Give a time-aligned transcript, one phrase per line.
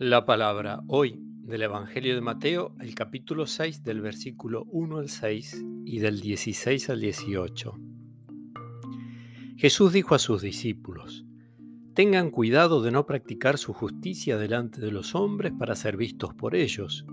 [0.00, 5.64] La palabra hoy del Evangelio de Mateo, el capítulo 6 del versículo 1 al 6
[5.84, 7.74] y del 16 al 18.
[9.56, 11.26] Jesús dijo a sus discípulos,
[11.94, 16.54] Tengan cuidado de no practicar su justicia delante de los hombres para ser vistos por
[16.54, 17.04] ellos.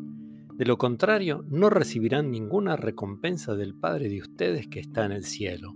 [0.54, 5.24] De lo contrario, no recibirán ninguna recompensa del Padre de ustedes que está en el
[5.24, 5.76] cielo.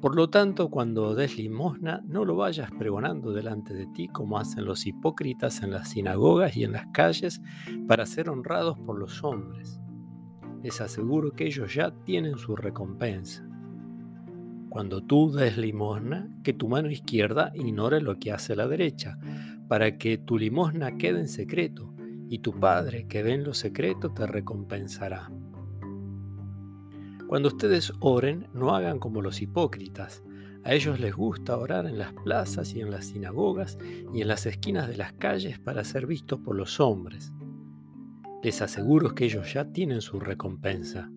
[0.00, 4.64] Por lo tanto, cuando des limosna, no lo vayas pregonando delante de ti como hacen
[4.64, 7.42] los hipócritas en las sinagogas y en las calles
[7.86, 9.78] para ser honrados por los hombres.
[10.62, 13.46] Les aseguro que ellos ya tienen su recompensa.
[14.70, 19.18] Cuando tú des limosna, que tu mano izquierda ignore lo que hace la derecha,
[19.68, 21.92] para que tu limosna quede en secreto,
[22.30, 25.30] y tu Padre que ve en lo secreto te recompensará.
[27.30, 30.24] Cuando ustedes oren, no hagan como los hipócritas.
[30.64, 33.78] A ellos les gusta orar en las plazas y en las sinagogas
[34.12, 37.32] y en las esquinas de las calles para ser vistos por los hombres.
[38.42, 41.08] Les aseguro que ellos ya tienen su recompensa.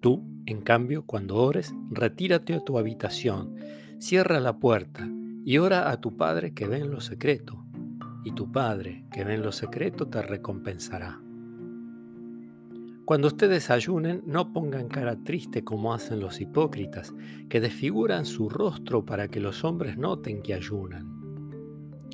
[0.00, 3.54] Tú, en cambio, cuando ores, retírate a tu habitación,
[4.00, 5.08] cierra la puerta
[5.44, 7.64] y ora a tu Padre que ve en lo secreto,
[8.24, 11.20] y tu Padre que ve en lo secreto te recompensará.
[13.08, 17.14] Cuando ustedes ayunen, no pongan cara triste como hacen los hipócritas,
[17.48, 21.08] que desfiguran su rostro para que los hombres noten que ayunan.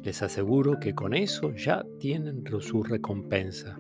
[0.05, 3.77] Les aseguro que con eso ya tienen su recompensa.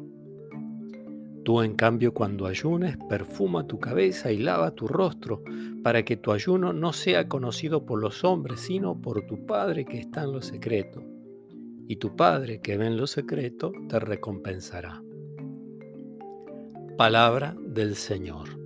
[1.45, 5.45] Tú, en cambio, cuando ayunes, perfuma tu cabeza y lava tu rostro,
[5.84, 10.01] para que tu ayuno no sea conocido por los hombres, sino por tu Padre que
[10.01, 11.01] está en lo secreto.
[11.87, 15.01] Y tu Padre que ve en lo secreto te recompensará.
[16.97, 18.64] Palabra del Señor.